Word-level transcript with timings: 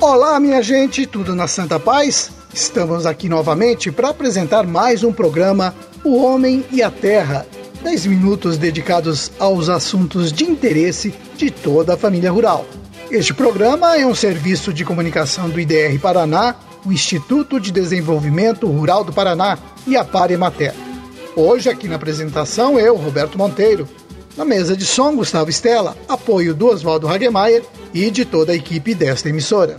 Olá, 0.00 0.38
minha 0.40 0.62
gente, 0.62 1.06
tudo 1.06 1.34
na 1.34 1.46
Santa 1.46 1.78
Paz? 1.78 2.30
Estamos 2.52 3.06
aqui 3.06 3.28
novamente 3.28 3.90
para 3.90 4.10
apresentar 4.10 4.66
mais 4.66 5.04
um 5.04 5.12
programa 5.12 5.74
O 6.04 6.22
Homem 6.22 6.64
e 6.70 6.82
a 6.82 6.90
Terra. 6.90 7.46
10 7.82 8.06
minutos 8.06 8.58
dedicados 8.58 9.30
aos 9.38 9.68
assuntos 9.68 10.32
de 10.32 10.44
interesse 10.44 11.14
de 11.36 11.50
toda 11.50 11.94
a 11.94 11.96
família 11.96 12.30
rural. 12.30 12.66
Este 13.10 13.34
programa 13.34 13.96
é 13.96 14.06
um 14.06 14.14
serviço 14.14 14.72
de 14.72 14.84
comunicação 14.84 15.48
do 15.48 15.60
IDR 15.60 15.98
Paraná, 16.00 16.56
o 16.84 16.92
Instituto 16.92 17.60
de 17.60 17.70
Desenvolvimento 17.70 18.66
Rural 18.66 19.04
do 19.04 19.12
Paraná 19.12 19.58
e 19.86 19.96
a 19.96 20.04
Paremater. 20.04 20.91
Hoje, 21.34 21.70
aqui 21.70 21.88
na 21.88 21.96
apresentação, 21.96 22.78
eu, 22.78 22.94
Roberto 22.94 23.38
Monteiro. 23.38 23.88
Na 24.36 24.44
mesa 24.44 24.76
de 24.76 24.84
som, 24.84 25.16
Gustavo 25.16 25.48
Estela, 25.48 25.96
apoio 26.06 26.54
do 26.54 26.66
Oswaldo 26.66 27.08
Hagemeyer 27.08 27.62
e 27.94 28.10
de 28.10 28.24
toda 28.26 28.52
a 28.52 28.54
equipe 28.54 28.94
desta 28.94 29.30
emissora. 29.30 29.78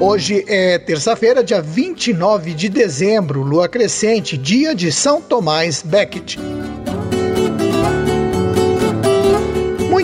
Hoje 0.00 0.44
é 0.46 0.78
terça-feira, 0.78 1.42
dia 1.42 1.60
29 1.60 2.54
de 2.54 2.68
dezembro, 2.68 3.42
lua 3.42 3.68
crescente, 3.68 4.38
dia 4.38 4.74
de 4.74 4.92
São 4.92 5.20
Tomás 5.20 5.82
Becket. 5.82 6.36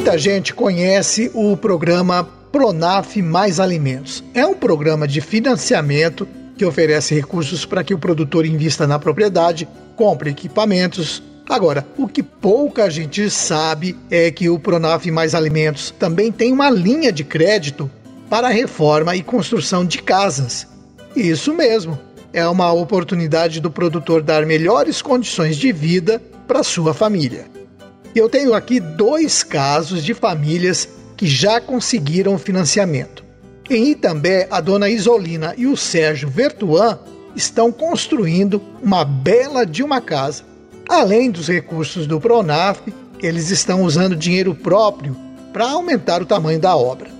Muita 0.05 0.19
gente 0.19 0.53
conhece 0.53 1.31
o 1.33 1.57
programa 1.57 2.29
Pronaf 2.53 3.17
Mais 3.23 3.59
Alimentos. 3.59 4.23
É 4.35 4.47
um 4.47 4.53
programa 4.53 5.09
de 5.09 5.19
financiamento 5.23 6.29
que 6.59 6.65
oferece 6.67 7.15
recursos 7.15 7.65
para 7.65 7.83
que 7.83 7.95
o 7.95 7.98
produtor 7.98 8.45
invista 8.45 8.87
na 8.87 8.98
propriedade, 8.98 9.67
compre 9.97 10.28
equipamentos. 10.28 11.23
Agora, 11.48 11.87
o 11.97 12.06
que 12.06 12.23
pouca 12.23 12.91
gente 12.91 13.31
sabe 13.31 13.97
é 14.11 14.31
que 14.31 14.51
o 14.51 14.59
Pronaf 14.59 15.11
Mais 15.11 15.34
Alimentos 15.34 15.91
também 15.98 16.31
tem 16.31 16.53
uma 16.53 16.69
linha 16.69 17.11
de 17.11 17.25
crédito 17.25 17.91
para 18.28 18.48
reforma 18.48 19.17
e 19.17 19.23
construção 19.23 19.87
de 19.87 20.03
casas. 20.03 20.67
Isso 21.17 21.55
mesmo, 21.55 21.98
é 22.31 22.47
uma 22.47 22.71
oportunidade 22.75 23.59
do 23.59 23.71
produtor 23.71 24.21
dar 24.21 24.45
melhores 24.45 25.00
condições 25.00 25.56
de 25.56 25.73
vida 25.73 26.21
para 26.47 26.62
sua 26.62 26.93
família. 26.93 27.53
Eu 28.15 28.29
tenho 28.29 28.55
aqui 28.55 28.79
dois 28.79 29.43
casos 29.43 30.05
de 30.05 30.15
famílias 30.15 30.89
que 31.17 31.27
já 31.27 31.61
conseguiram 31.61 32.39
financiamento. 32.39 33.25
Em 33.69 33.91
Itambé, 33.91 34.47
a 34.53 34.61
dona 34.61 34.89
Isolina 34.89 35.53
e 35.56 35.67
o 35.67 35.77
Sérgio 35.77 36.29
Vertuan 36.29 36.98
estão 37.34 37.73
construindo 37.73 38.62
uma 38.81 39.05
bela 39.05 39.67
de 39.67 39.83
uma 39.83 40.01
casa. 40.01 40.45
Além 40.89 41.29
dos 41.29 41.48
recursos 41.48 42.06
do 42.06 42.21
Pronaf, 42.21 42.81
eles 43.21 43.51
estão 43.51 43.83
usando 43.83 44.15
dinheiro 44.15 44.55
próprio 44.55 45.17
para 45.53 45.71
aumentar 45.71 46.23
o 46.23 46.27
tamanho 46.27 46.61
da 46.61 46.77
obra. 46.77 47.11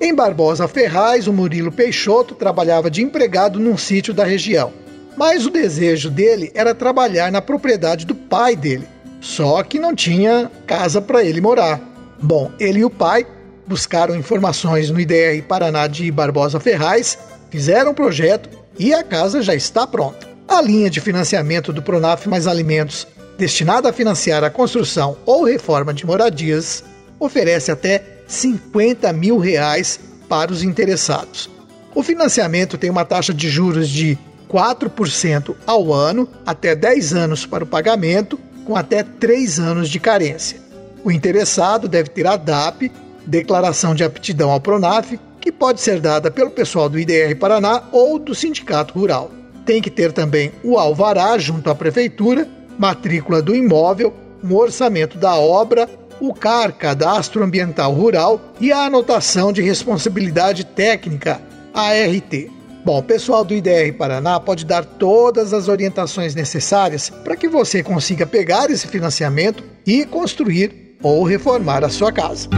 Em 0.00 0.12
Barbosa 0.12 0.66
Ferraz, 0.66 1.28
o 1.28 1.32
Murilo 1.32 1.70
Peixoto 1.70 2.34
trabalhava 2.34 2.90
de 2.90 3.02
empregado 3.02 3.60
num 3.60 3.76
sítio 3.76 4.12
da 4.12 4.24
região. 4.24 4.72
Mas 5.16 5.46
o 5.46 5.50
desejo 5.50 6.10
dele 6.10 6.50
era 6.54 6.74
trabalhar 6.74 7.30
na 7.30 7.40
propriedade 7.40 8.04
do 8.04 8.16
pai 8.16 8.56
dele. 8.56 8.93
Só 9.24 9.62
que 9.62 9.78
não 9.78 9.94
tinha 9.94 10.50
casa 10.66 11.00
para 11.00 11.24
ele 11.24 11.40
morar. 11.40 11.80
Bom, 12.20 12.52
ele 12.60 12.80
e 12.80 12.84
o 12.84 12.90
pai 12.90 13.26
buscaram 13.66 14.14
informações 14.14 14.90
no 14.90 15.00
IDR 15.00 15.42
Paraná 15.48 15.86
de 15.86 16.10
Barbosa 16.10 16.60
Ferraz, 16.60 17.18
fizeram 17.48 17.92
o 17.92 17.94
projeto 17.94 18.50
e 18.78 18.92
a 18.92 19.02
casa 19.02 19.40
já 19.40 19.54
está 19.54 19.86
pronta. 19.86 20.28
A 20.46 20.60
linha 20.60 20.90
de 20.90 21.00
financiamento 21.00 21.72
do 21.72 21.80
Pronaf 21.80 22.28
Mais 22.28 22.46
Alimentos, 22.46 23.06
destinada 23.38 23.88
a 23.88 23.94
financiar 23.94 24.44
a 24.44 24.50
construção 24.50 25.16
ou 25.24 25.44
reforma 25.44 25.94
de 25.94 26.04
moradias, 26.04 26.84
oferece 27.18 27.72
até 27.72 28.04
50 28.28 29.10
mil 29.14 29.38
reais 29.38 29.98
para 30.28 30.52
os 30.52 30.62
interessados. 30.62 31.48
O 31.94 32.02
financiamento 32.02 32.76
tem 32.76 32.90
uma 32.90 33.06
taxa 33.06 33.32
de 33.32 33.48
juros 33.48 33.88
de 33.88 34.18
4% 34.50 35.56
ao 35.66 35.94
ano, 35.94 36.28
até 36.44 36.76
10 36.76 37.14
anos 37.14 37.46
para 37.46 37.64
o 37.64 37.66
pagamento, 37.66 38.38
com 38.64 38.76
até 38.76 39.02
3 39.02 39.58
anos 39.58 39.88
de 39.88 40.00
carência. 40.00 40.58
O 41.04 41.10
interessado 41.10 41.88
deve 41.88 42.08
ter 42.08 42.26
a 42.26 42.36
DAP, 42.36 42.90
Declaração 43.26 43.94
de 43.94 44.04
Aptidão 44.04 44.50
ao 44.50 44.60
Pronaf, 44.60 45.18
que 45.40 45.52
pode 45.52 45.80
ser 45.80 46.00
dada 46.00 46.30
pelo 46.30 46.50
pessoal 46.50 46.88
do 46.88 46.98
IDR 46.98 47.36
Paraná 47.38 47.82
ou 47.92 48.18
do 48.18 48.34
Sindicato 48.34 48.98
Rural. 48.98 49.30
Tem 49.66 49.80
que 49.80 49.90
ter 49.90 50.12
também 50.12 50.52
o 50.62 50.78
alvará 50.78 51.36
junto 51.38 51.70
à 51.70 51.74
prefeitura, 51.74 52.48
matrícula 52.78 53.42
do 53.42 53.54
imóvel, 53.54 54.14
um 54.42 54.54
orçamento 54.54 55.16
da 55.18 55.36
obra 55.36 55.88
o 56.20 56.32
CAR, 56.32 56.72
Cadastro 56.72 57.42
Ambiental 57.42 57.92
Rural, 57.92 58.40
e 58.60 58.72
a 58.72 58.86
anotação 58.86 59.52
de 59.52 59.62
responsabilidade 59.62 60.64
técnica, 60.64 61.40
ART. 61.72 62.50
Bom, 62.84 62.98
o 62.98 63.02
pessoal 63.02 63.44
do 63.44 63.54
IDR 63.54 63.94
Paraná 63.96 64.38
pode 64.38 64.66
dar 64.66 64.84
todas 64.84 65.54
as 65.54 65.68
orientações 65.68 66.34
necessárias 66.34 67.08
para 67.08 67.36
que 67.36 67.48
você 67.48 67.82
consiga 67.82 68.26
pegar 68.26 68.70
esse 68.70 68.86
financiamento 68.86 69.64
e 69.86 70.04
construir 70.04 70.96
ou 71.02 71.24
reformar 71.24 71.82
a 71.82 71.88
sua 71.88 72.12
casa. 72.12 72.48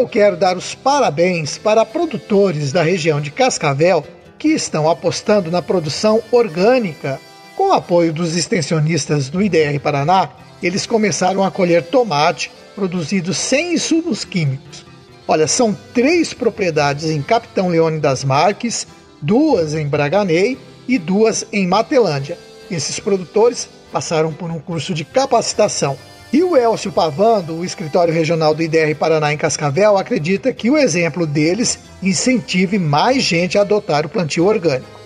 eu 0.00 0.08
quero 0.08 0.34
dar 0.34 0.56
os 0.56 0.74
parabéns 0.74 1.58
para 1.58 1.84
produtores 1.84 2.72
da 2.72 2.82
região 2.82 3.20
de 3.20 3.30
Cascavel 3.30 4.02
que 4.38 4.48
estão 4.48 4.88
apostando 4.88 5.50
na 5.50 5.60
produção 5.60 6.22
orgânica. 6.32 7.20
Com 7.56 7.68
o 7.68 7.72
apoio 7.72 8.12
dos 8.12 8.36
extensionistas 8.36 9.28
do 9.28 9.42
IDR 9.42 9.78
Paraná, 9.80 10.30
eles 10.62 10.86
começaram 10.86 11.44
a 11.44 11.50
colher 11.50 11.82
tomate 11.82 12.50
produzido 12.74 13.34
sem 13.34 13.74
insumos 13.74 14.24
químicos. 14.24 14.84
Olha, 15.26 15.46
são 15.46 15.76
três 15.94 16.32
propriedades 16.32 17.04
em 17.04 17.22
Capitão 17.22 17.68
Leone 17.68 18.00
das 18.00 18.24
Marques, 18.24 18.86
duas 19.20 19.74
em 19.74 19.86
Braganei 19.86 20.58
e 20.88 20.98
duas 20.98 21.46
em 21.52 21.66
Matelândia. 21.66 22.38
Esses 22.70 22.98
produtores 22.98 23.68
passaram 23.92 24.32
por 24.32 24.50
um 24.50 24.58
curso 24.58 24.94
de 24.94 25.04
capacitação 25.04 25.96
e 26.32 26.44
o 26.44 26.56
Elcio 26.56 26.92
Pavando, 26.92 27.54
o 27.54 27.64
escritório 27.64 28.14
regional 28.14 28.54
do 28.54 28.62
IDR 28.62 28.94
Paraná 28.96 29.32
em 29.32 29.36
Cascavel, 29.36 29.98
acredita 29.98 30.52
que 30.52 30.70
o 30.70 30.78
exemplo 30.78 31.26
deles 31.26 31.78
incentive 32.00 32.78
mais 32.78 33.24
gente 33.24 33.58
a 33.58 33.62
adotar 33.62 34.06
o 34.06 34.08
plantio 34.08 34.46
orgânico. 34.46 35.00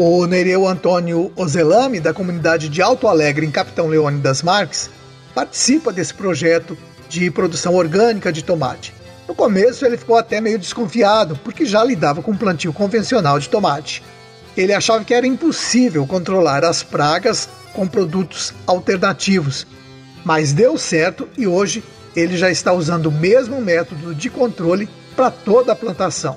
O 0.00 0.24
Nereu 0.28 0.64
Antônio 0.64 1.32
Ozelame, 1.34 1.98
da 1.98 2.14
comunidade 2.14 2.68
de 2.68 2.80
Alto 2.80 3.08
Alegre, 3.08 3.44
em 3.44 3.50
Capitão 3.50 3.88
Leone 3.88 4.20
das 4.20 4.44
Marques, 4.44 4.88
participa 5.34 5.92
desse 5.92 6.14
projeto 6.14 6.78
de 7.08 7.28
produção 7.32 7.74
orgânica 7.74 8.32
de 8.32 8.44
tomate. 8.44 8.94
No 9.26 9.34
começo 9.34 9.84
ele 9.84 9.96
ficou 9.96 10.16
até 10.16 10.40
meio 10.40 10.56
desconfiado, 10.56 11.36
porque 11.42 11.66
já 11.66 11.82
lidava 11.82 12.22
com 12.22 12.36
plantio 12.36 12.72
convencional 12.72 13.40
de 13.40 13.48
tomate. 13.48 14.00
Ele 14.56 14.72
achava 14.72 15.02
que 15.02 15.12
era 15.12 15.26
impossível 15.26 16.06
controlar 16.06 16.64
as 16.64 16.80
pragas 16.84 17.48
com 17.72 17.84
produtos 17.84 18.54
alternativos, 18.68 19.66
mas 20.24 20.52
deu 20.52 20.78
certo 20.78 21.28
e 21.36 21.44
hoje 21.44 21.82
ele 22.14 22.36
já 22.36 22.52
está 22.52 22.72
usando 22.72 23.06
o 23.06 23.12
mesmo 23.12 23.60
método 23.60 24.14
de 24.14 24.30
controle 24.30 24.88
para 25.16 25.32
toda 25.32 25.72
a 25.72 25.76
plantação. 25.76 26.36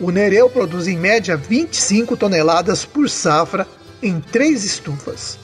O 0.00 0.10
Nereu 0.10 0.50
produz 0.50 0.88
em 0.88 0.98
média 0.98 1.36
25 1.36 2.16
toneladas 2.16 2.84
por 2.84 3.08
safra 3.08 3.66
em 4.02 4.20
três 4.20 4.64
estufas. 4.64 5.38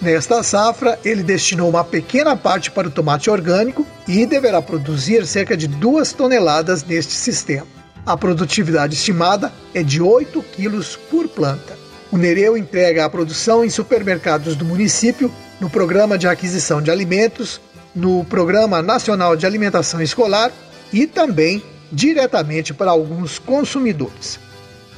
Nesta 0.00 0.42
safra, 0.42 0.98
ele 1.04 1.22
destinou 1.22 1.70
uma 1.70 1.84
pequena 1.84 2.36
parte 2.36 2.70
para 2.70 2.88
o 2.88 2.90
tomate 2.90 3.30
orgânico 3.30 3.86
e 4.08 4.26
deverá 4.26 4.60
produzir 4.60 5.24
cerca 5.26 5.56
de 5.56 5.68
2 5.68 6.12
toneladas 6.12 6.82
neste 6.82 7.12
sistema. 7.12 7.66
A 8.04 8.16
produtividade 8.16 8.94
estimada 8.94 9.52
é 9.72 9.84
de 9.84 10.02
8 10.02 10.42
quilos 10.56 10.96
por 11.08 11.28
planta. 11.28 11.78
O 12.10 12.18
Nereu 12.18 12.56
entrega 12.56 13.04
a 13.04 13.10
produção 13.10 13.64
em 13.64 13.70
supermercados 13.70 14.56
do 14.56 14.64
município, 14.64 15.32
no 15.60 15.70
Programa 15.70 16.18
de 16.18 16.26
Aquisição 16.26 16.82
de 16.82 16.90
Alimentos, 16.90 17.60
no 17.94 18.24
Programa 18.24 18.82
Nacional 18.82 19.36
de 19.36 19.46
Alimentação 19.46 20.02
Escolar 20.02 20.50
e 20.92 21.06
também 21.06 21.62
diretamente 21.92 22.72
para 22.72 22.90
alguns 22.90 23.38
consumidores. 23.38 24.40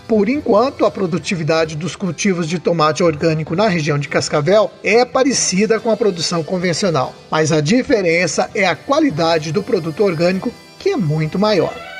Por 0.06 0.28
enquanto, 0.28 0.84
a 0.84 0.90
produtividade 0.90 1.76
dos 1.76 1.96
cultivos 1.96 2.46
de 2.46 2.58
tomate 2.58 3.02
orgânico 3.02 3.56
na 3.56 3.68
região 3.68 3.98
de 3.98 4.08
Cascavel 4.08 4.70
é 4.82 5.04
parecida 5.04 5.80
com 5.80 5.90
a 5.90 5.96
produção 5.96 6.44
convencional, 6.44 7.14
mas 7.30 7.50
a 7.50 7.60
diferença 7.60 8.50
é 8.54 8.66
a 8.66 8.76
qualidade 8.76 9.50
do 9.50 9.62
produto 9.62 10.04
orgânico, 10.04 10.52
que 10.78 10.90
é 10.90 10.96
muito 10.96 11.38
maior. 11.38 11.93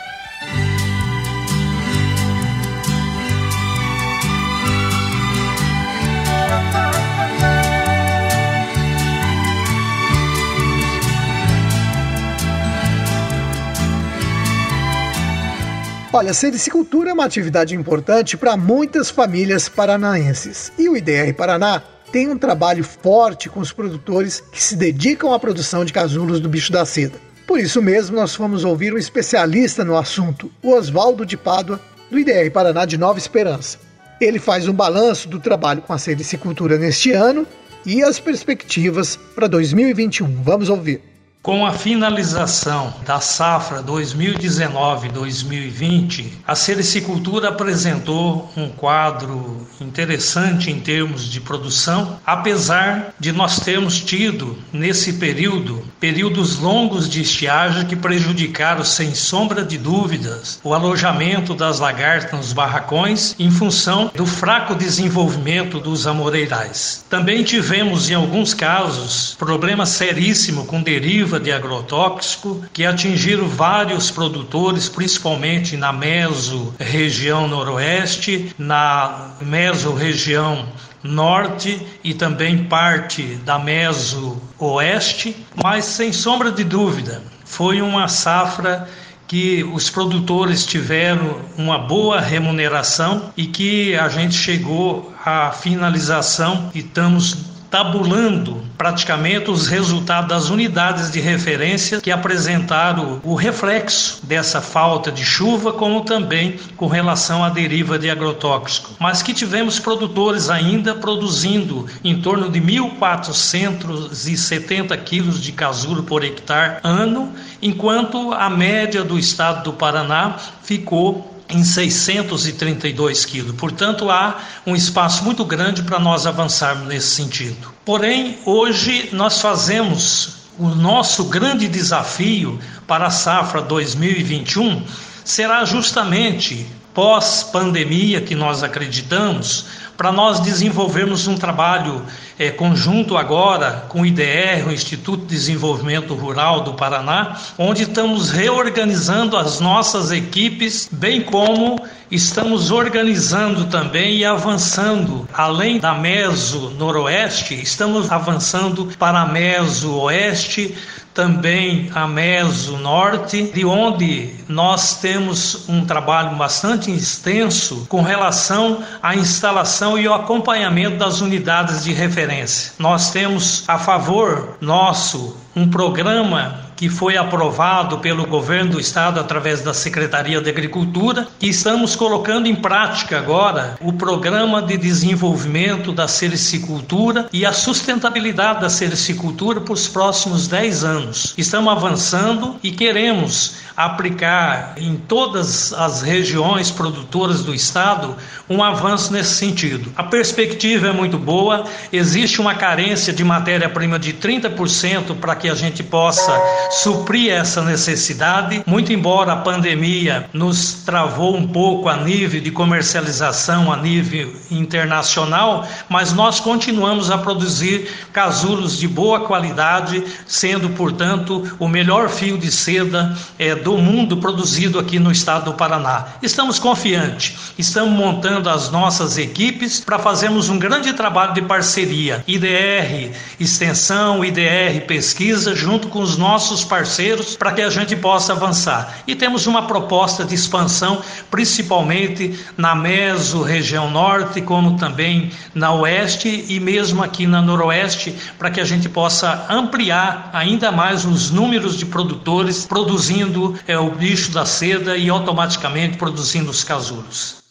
Olha, 16.17 16.33
sericicultura 16.33 17.11
é 17.11 17.13
uma 17.13 17.25
atividade 17.25 17.75
importante 17.75 18.37
para 18.37 18.57
muitas 18.57 19.11
famílias 19.11 19.69
paranaenses. 19.69 20.71
E 20.79 20.89
o 20.89 20.97
IDR 20.97 21.35
Paraná 21.37 21.83
tem 22.13 22.29
um 22.29 22.39
trabalho 22.39 22.85
forte 22.85 23.49
com 23.49 23.59
os 23.59 23.73
produtores 23.73 24.39
que 24.39 24.63
se 24.63 24.77
dedicam 24.77 25.35
à 25.35 25.41
produção 25.41 25.85
de 25.85 25.93
casulos 25.93 26.39
do 26.39 26.49
bicho 26.49 26.71
da 26.71 26.87
seda. 26.87 27.19
Por 27.49 27.59
isso 27.59 27.83
mesmo, 27.83 28.15
nós 28.15 28.33
fomos 28.33 28.65
ouvir 28.65 28.95
um 28.95 28.97
especialista 28.97 29.85
no 29.85 29.97
assunto, 29.97 30.53
o 30.63 30.71
Oswaldo 30.75 31.27
de 31.27 31.37
Pádua, 31.37 31.81
do 32.09 32.17
IDR 32.17 32.49
Paraná 32.53 32.85
de 32.85 32.97
Nova 32.97 33.19
Esperança. 33.19 33.81
Ele 34.21 34.39
faz 34.39 34.69
um 34.69 34.73
balanço 34.73 35.29
do 35.29 35.41
trabalho 35.41 35.83
com 35.83 35.93
a 35.93 35.99
sericicultura 35.99 36.79
neste 36.79 37.11
ano 37.11 37.45
e 37.85 38.05
as 38.05 38.21
perspectivas 38.21 39.17
para 39.35 39.49
2021. 39.49 40.45
Vamos 40.45 40.69
ouvir. 40.69 41.14
Com 41.45 41.65
a 41.67 41.73
finalização 41.73 42.93
da 43.05 43.21
safra 43.21 43.83
2019-2020, 43.83 46.25
a 46.47 46.55
sericicultura 46.55 47.51
apresentou 47.51 48.51
um 48.57 48.71
quadro 48.71 49.69
interessante 49.79 50.71
em 50.71 50.81
termos 50.81 51.31
de 51.31 51.43
produção, 51.43 52.19
apesar 52.25 53.13
de 53.21 53.31
nós 53.31 53.61
termos 53.61 54.01
tido 54.01 54.57
nesse 54.73 55.13
período 55.13 55.85
períodos 56.01 56.59
longos 56.59 57.11
de 57.11 57.21
estiagem 57.21 57.87
que 57.87 57.95
prejudicaram 57.95 58.83
sem 58.83 59.15
sombra 59.15 59.63
de 59.63 59.77
dúvidas 59.77 60.59
o 60.65 60.73
alojamento 60.73 61.55
das 61.55 61.79
lagartas 61.79 62.33
nos 62.33 62.55
barracões 62.55 63.37
em 63.39 63.51
função 63.51 64.11
do 64.15 64.25
fraco 64.25 64.75
desenvolvimento 64.75 65.79
dos 65.79 66.07
amoreirais. 66.07 67.05
Também 67.11 67.43
tivemos 67.43 68.09
em 68.09 68.15
alguns 68.15 68.55
casos 68.55 69.37
problema 69.39 69.85
seríssimo 69.85 70.65
com 70.65 70.83
deriva 70.83 71.34
de 71.39 71.53
agrotóxico 71.53 72.65
que 72.73 72.85
atingiram 72.85 73.49
vários 73.49 74.11
produtores, 74.11 74.89
principalmente 74.89 75.77
na 75.77 75.93
meso-região 75.93 77.47
noroeste, 77.49 78.55
na 78.59 79.35
meso-região 79.41 80.67
norte 81.03 81.87
e 82.03 82.15
também 82.15 82.65
parte 82.65 83.23
da 83.45 83.59
meso-oeste, 83.59 85.37
mas 85.63 85.85
sem 85.85 86.13
sombra 86.13 86.51
de 86.51 86.65
dúvida, 86.65 87.23
foi 87.45 87.83
uma 87.83 88.09
safra 88.09 88.89
que 89.27 89.65
os 89.65 89.91
produtores 89.91 90.65
tiveram 90.65 91.41
uma 91.57 91.79
boa 91.79 92.21
remuneração 92.21 93.33
e 93.37 93.47
que 93.47 93.95
a 93.97 94.09
gente 94.09 94.35
chegou 94.35 95.13
à 95.25 95.51
finalização 95.51 96.71
e 96.75 96.81
estamos 96.81 97.54
tabulando 97.75 98.63
praticamente 98.79 99.51
os 99.51 99.67
resultados 99.67 100.29
das 100.29 100.49
unidades 100.49 101.11
de 101.11 101.19
referência 101.19 102.01
que 102.01 102.13
apresentaram 102.13 103.21
o 103.25 103.35
reflexo 103.35 104.25
dessa 104.25 104.61
falta 104.61 105.11
de 105.11 105.25
chuva, 105.25 105.73
como 105.73 106.03
também 106.03 106.57
com 106.77 106.87
relação 106.87 107.43
à 107.43 107.49
deriva 107.49 107.99
de 107.99 108.09
agrotóxico. 108.09 108.93
Mas 109.01 109.23
que 109.23 109.35
tivemos 109.35 109.81
produtores 109.81 110.51
ainda 110.51 110.95
produzindo 110.95 111.89
em 112.05 112.21
torno 112.21 112.49
de 112.49 112.61
1.470 112.61 114.97
quilos 115.03 115.43
de 115.43 115.51
casulo 115.51 116.05
por 116.05 116.23
hectare 116.23 116.79
ano, 116.85 117.33
enquanto 117.61 118.33
a 118.33 118.49
média 118.49 119.03
do 119.03 119.19
estado 119.19 119.65
do 119.65 119.73
Paraná 119.73 120.37
ficou 120.63 121.34
em 121.55 121.65
632 121.65 123.25
quilos. 123.25 123.55
Portanto, 123.57 124.11
há 124.11 124.39
um 124.67 124.75
espaço 124.75 125.25
muito 125.25 125.45
grande 125.45 125.83
para 125.83 125.99
nós 125.99 126.27
avançarmos 126.27 126.87
nesse 126.87 127.09
sentido. 127.09 127.73
Porém, 127.85 128.39
hoje 128.45 129.09
nós 129.13 129.41
fazemos 129.41 130.45
o 130.59 130.69
nosso 130.69 131.25
grande 131.25 131.69
desafio 131.69 132.59
para 132.87 133.07
a 133.07 133.11
safra 133.11 133.61
2021 133.61 134.83
será 135.25 135.65
justamente 135.65 136.67
pós-pandemia 136.95 138.21
que 138.21 138.37
nós 138.37 138.63
acreditamos, 138.63 139.67
para 139.97 140.11
nós 140.11 140.41
desenvolvermos 140.41 141.27
um 141.27 141.37
trabalho 141.37 142.03
é, 142.39 142.51
conjunto 142.51 143.17
agora 143.17 143.85
com 143.89 144.01
o 144.01 144.07
IDR, 144.07 144.67
o 144.67 144.73
Instituto 144.73 145.23
de 145.23 145.35
Desenvolvimento 145.35 146.15
Rural 146.15 146.63
do 146.63 146.75
Paraná, 146.75 147.37
onde 147.59 147.83
estamos 147.83 148.31
reorganizando 148.31 149.37
as 149.37 149.61
nossas 149.61 150.11
equipes, 150.11 150.89
bem 150.91 151.21
como 151.21 151.81
estamos 152.11 152.71
organizando 152.71 153.67
também 153.67 154.17
e 154.19 154.25
avançando. 154.25 155.29
Além 155.33 155.79
da 155.79 155.95
Meso 155.95 156.71
Noroeste, 156.71 157.55
estamos 157.55 158.11
avançando 158.11 158.87
para 158.99 159.21
a 159.21 159.27
Meso 159.27 159.95
Oeste, 159.97 160.75
também 161.15 161.89
a 161.95 162.09
Meso 162.09 162.77
Norte, 162.77 163.45
de 163.55 163.65
onde 163.65 164.35
nós 164.49 164.99
temos 164.99 165.69
um 165.69 165.87
trabalho 165.87 166.37
bastante 166.37 166.84
extenso 166.93 167.87
com 167.89 168.03
relação 168.03 168.83
à 169.03 169.15
instalação 169.15 169.99
e 169.99 170.07
o 170.07 170.15
acompanhamento 170.15 170.97
das 170.97 171.21
unidades 171.21 171.85
de 171.85 171.93
referência. 171.93 172.73
Nós 172.79 173.11
temos 173.11 173.65
a 173.69 173.79
favor 173.79 174.57
nosso 174.61 175.37
um 175.55 175.69
programa 175.69 176.65
que 176.85 176.91
foi 176.91 177.17
aprovado 177.17 177.97
pelo 178.01 178.27
governo 178.27 178.73
do 178.73 178.79
estado 178.79 179.19
através 179.19 179.63
da 179.63 179.73
Secretaria 179.73 180.39
de 180.39 180.51
Agricultura, 180.51 181.27
que 181.41 181.47
estamos 181.47 181.97
colocando 181.97 182.47
em 182.47 182.55
prática 182.55 183.17
agora 183.17 183.79
o 183.81 183.91
programa 183.91 184.61
de 184.61 184.77
desenvolvimento 184.77 185.93
da 185.93 186.07
sericicultura 186.07 187.27
e 187.33 187.47
a 187.47 187.55
sustentabilidade 187.55 188.61
da 188.61 188.69
sericicultura 188.69 189.63
para 189.63 189.73
os 189.73 189.89
próximos 189.89 190.47
10 190.47 190.85
anos. 190.85 191.35
Estamos 191.39 191.73
avançando 191.73 192.57
e 192.63 192.71
queremos 192.71 193.65
aplicar 193.77 194.75
em 194.77 194.97
todas 194.97 195.73
as 195.73 196.03
regiões 196.03 196.71
produtoras 196.71 197.43
do 197.43 197.55
estado 197.55 198.17
um 198.49 198.63
avanço 198.63 199.13
nesse 199.13 199.35
sentido. 199.35 199.93
A 199.97 200.05
perspectiva 200.05 200.89
é 200.89 200.93
muito 200.93 201.19
boa, 201.19 201.65
existe 201.93 202.41
uma 202.41 202.55
carência 202.55 203.13
de 203.13 203.25
matéria-prima 203.25 203.99
de 203.99 204.13
30% 204.13 205.17
para 205.19 205.35
que 205.35 205.49
a 205.49 205.55
gente 205.55 205.83
possa 205.83 206.33
suprir 206.83 207.33
essa 207.33 207.63
necessidade, 207.63 208.63
muito 208.67 208.93
embora 208.93 209.33
a 209.33 209.37
pandemia 209.37 210.29
nos 210.33 210.75
travou 210.85 211.37
um 211.37 211.47
pouco 211.47 211.89
a 211.89 211.97
nível 211.97 212.41
de 212.41 212.51
comercialização 212.51 213.73
a 213.73 213.77
nível 213.77 214.35
internacional, 214.51 215.67
mas 215.89 216.13
nós 216.13 216.41
continuamos 216.41 217.11
a 217.11 217.19
produzir 217.19 217.89
casulos 218.13 218.79
de 218.79 218.89
boa 218.89 219.21
qualidade, 219.21 220.03
sendo, 220.27 220.71
portanto, 220.71 221.57
o 221.59 221.69
melhor 221.69 222.09
fio 222.09 222.37
de 222.37 222.51
seda 222.51 223.17
é, 223.39 223.55
do 223.55 223.79
mundo 223.79 224.17
produzido 224.17 224.79
aqui 224.79 224.99
no 224.99 225.13
estado 225.13 225.45
do 225.45 225.55
Paraná. 225.55 226.07
Estamos 226.23 226.59
confiantes, 226.59 227.53
estamos 227.59 227.97
montando 227.97 228.49
as 228.51 228.71
nossas 228.71 229.17
equipes 229.19 229.81
para 229.81 229.99
fazermos 229.99 230.49
um 230.49 230.59
grande 230.59 230.93
trabalho 230.93 231.35
de 231.35 231.43
parceria, 231.43 232.25
IDR 232.27 233.13
Extensão, 233.39 234.25
IDR 234.25 234.87
Pesquisa, 234.87 235.55
junto 235.55 235.89
com 235.89 236.01
os 236.01 236.17
nossos 236.55 236.65
parceiros 236.65 237.37
para 237.37 237.53
que 237.53 237.61
a 237.61 237.69
gente 237.69 237.97
possa 237.97 238.33
avançar. 238.33 238.99
E 239.07 239.17
temos 239.17 239.47
uma 239.47 239.67
proposta 239.67 240.25
de 240.25 240.35
expansão, 240.35 241.03
principalmente 241.31 242.39
na 242.57 242.75
Meso, 242.75 243.43
região 243.43 243.91
norte, 243.91 244.41
como 244.41 244.77
também 244.77 245.33
na 245.55 245.73
oeste 245.73 246.45
e 246.49 246.61
mesmo 246.61 247.03
aqui 247.03 247.27
na 247.27 247.43
noroeste, 247.43 248.15
para 248.39 248.51
que 248.51 248.61
a 248.61 248.65
gente 248.65 248.89
possa 248.89 249.47
ampliar 249.51 250.31
ainda 250.33 250.71
mais 250.71 251.05
os 251.05 251.31
números 251.31 251.77
de 251.77 251.87
produtores 251.87 252.65
produzindo 252.67 253.59
é, 253.67 253.77
o 253.77 253.91
bicho 253.91 254.31
da 254.31 254.47
seda 254.47 254.97
e 254.97 255.09
automaticamente 255.09 255.97
produzindo 255.97 256.51
os 256.51 256.63
casulos. 256.63 257.43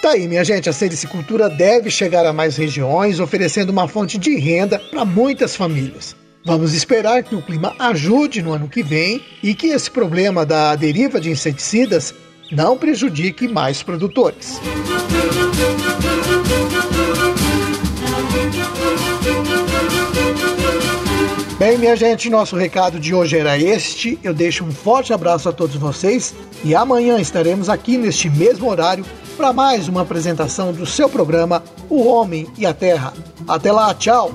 Tá 0.00 0.10
aí, 0.10 0.28
minha 0.28 0.44
gente, 0.44 0.68
a 0.68 0.72
sericicultura 0.72 1.48
deve 1.48 1.90
chegar 1.90 2.26
a 2.26 2.32
mais 2.32 2.56
regiões, 2.56 3.20
oferecendo 3.20 3.70
uma 3.70 3.88
fonte 3.88 4.18
de 4.18 4.36
renda 4.36 4.78
para 4.78 5.04
muitas 5.04 5.54
famílias. 5.56 6.21
Vamos 6.44 6.74
esperar 6.74 7.22
que 7.22 7.36
o 7.36 7.42
clima 7.42 7.74
ajude 7.78 8.42
no 8.42 8.52
ano 8.52 8.68
que 8.68 8.82
vem 8.82 9.24
e 9.42 9.54
que 9.54 9.68
esse 9.68 9.90
problema 9.90 10.44
da 10.44 10.74
deriva 10.74 11.20
de 11.20 11.30
inseticidas 11.30 12.12
não 12.50 12.76
prejudique 12.76 13.46
mais 13.46 13.82
produtores. 13.82 14.60
Bem, 21.58 21.78
minha 21.78 21.94
gente, 21.94 22.28
nosso 22.28 22.56
recado 22.56 22.98
de 22.98 23.14
hoje 23.14 23.38
era 23.38 23.56
este. 23.56 24.18
Eu 24.20 24.34
deixo 24.34 24.64
um 24.64 24.72
forte 24.72 25.12
abraço 25.12 25.48
a 25.48 25.52
todos 25.52 25.76
vocês 25.76 26.34
e 26.64 26.74
amanhã 26.74 27.20
estaremos 27.20 27.68
aqui 27.68 27.96
neste 27.96 28.28
mesmo 28.28 28.68
horário 28.68 29.06
para 29.36 29.52
mais 29.52 29.86
uma 29.86 30.02
apresentação 30.02 30.72
do 30.72 30.84
seu 30.84 31.08
programa 31.08 31.62
O 31.88 32.02
Homem 32.02 32.48
e 32.58 32.66
a 32.66 32.74
Terra. 32.74 33.12
Até 33.46 33.70
lá, 33.70 33.94
tchau! 33.94 34.32